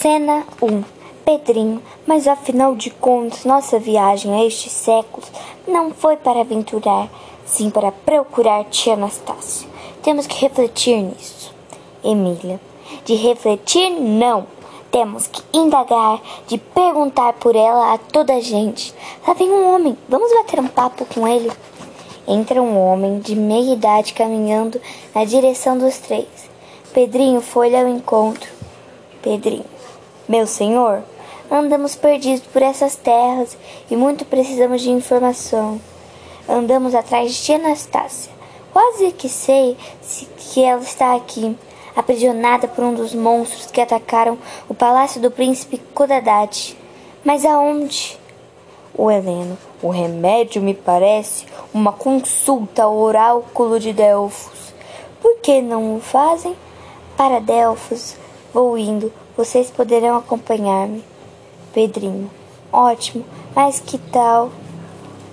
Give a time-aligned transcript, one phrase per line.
[0.00, 0.82] Cena 1
[1.26, 5.30] Pedrinho, mas afinal de contas, nossa viagem a estes séculos
[5.68, 7.06] não foi para aventurar,
[7.44, 9.68] sim para procurar tia Anastácia.
[10.02, 11.54] Temos que refletir nisso.
[12.02, 12.58] Emília,
[13.04, 14.46] de refletir, não.
[14.90, 18.94] Temos que indagar, de perguntar por ela a toda a gente.
[19.28, 21.52] Lá vem um homem, vamos bater um papo com ele.
[22.26, 24.80] Entra um homem de meia idade caminhando
[25.14, 26.26] na direção dos três.
[26.94, 28.48] Pedrinho foi ao encontro.
[29.20, 29.66] Pedrinho,
[30.30, 31.02] meu senhor,
[31.50, 33.58] andamos perdidos por essas terras
[33.90, 35.80] e muito precisamos de informação.
[36.48, 38.30] Andamos atrás de Anastácia.
[38.72, 39.76] Quase que sei
[40.38, 41.58] que ela está aqui,
[41.96, 46.76] aprisionada por um dos monstros que atacaram o palácio do príncipe Kodadad.
[47.24, 48.16] Mas aonde?
[48.94, 54.72] O Heleno, o remédio me parece uma consulta ao oráculo de Delfos.
[55.20, 56.54] Por que não o fazem?
[57.16, 58.19] Para Delfos
[58.52, 61.04] vou indo, vocês poderão acompanhar-me.
[61.72, 62.30] Pedrinho,
[62.72, 64.50] ótimo, mas que tal?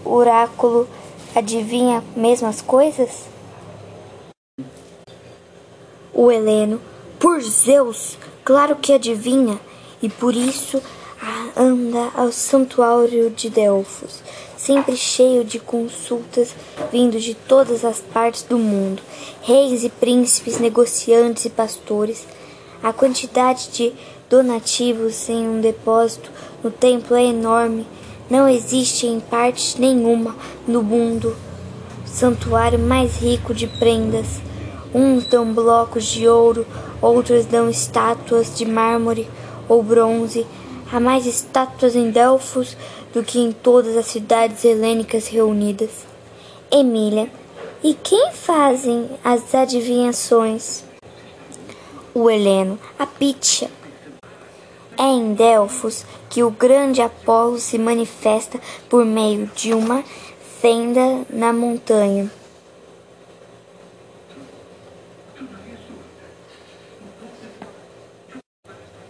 [0.05, 0.87] Oráculo
[1.35, 3.25] adivinha mesmas coisas?
[6.13, 6.81] O Heleno,
[7.19, 9.59] por Zeus, claro que adivinha,
[10.01, 10.81] e por isso
[11.55, 14.21] anda ao santuário de Delfos,
[14.55, 16.55] sempre cheio de consultas
[16.91, 19.01] vindo de todas as partes do mundo,
[19.41, 22.27] reis e príncipes, negociantes e pastores.
[22.83, 23.93] A quantidade de
[24.29, 26.29] donativos em um depósito
[26.63, 27.87] no templo é enorme.
[28.29, 30.35] Não existe em parte nenhuma
[30.67, 31.35] no mundo
[32.05, 34.41] santuário mais rico de prendas.
[34.93, 36.65] Uns dão blocos de ouro,
[37.01, 39.27] outros dão estátuas de mármore
[39.67, 40.45] ou bronze.
[40.91, 42.77] Há mais estátuas em Delfos
[43.13, 46.05] do que em todas as cidades helênicas reunidas.
[46.71, 47.29] Emília,
[47.83, 50.86] e quem fazem as adivinhações?
[52.19, 53.69] O Heleno, a Pítia.
[54.97, 60.03] É em Delfos que o grande Apolo se manifesta por meio de uma
[60.59, 62.31] fenda na montanha.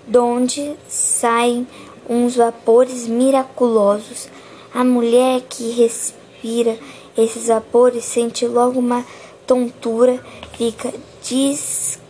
[0.05, 1.65] donde saem
[2.09, 4.27] uns vapores miraculosos.
[4.73, 6.77] A mulher que respira
[7.17, 9.05] esses vapores sente logo uma
[9.45, 10.21] tontura,
[10.57, 10.93] fica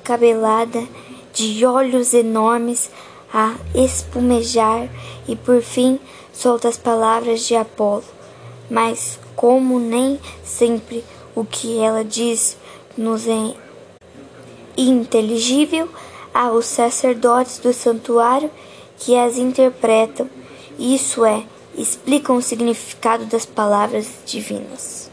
[0.08, 0.88] descabelada,
[1.34, 2.90] de olhos enormes
[3.34, 4.90] a espumejar
[5.28, 6.00] e por fim
[6.32, 8.06] solta as palavras de Apolo.
[8.70, 11.04] Mas como nem sempre
[11.36, 12.58] o que ela diz
[12.98, 13.54] nos é
[14.78, 15.90] inteligível,
[16.34, 18.50] há os sacerdotes do santuário
[18.98, 20.30] que as interpretam,
[20.80, 21.44] isso é,
[21.78, 25.12] explicam o significado das palavras divinas.